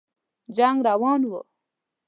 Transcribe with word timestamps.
جنګ 0.55 0.77
روان 0.87 1.21
وو. 1.29 1.39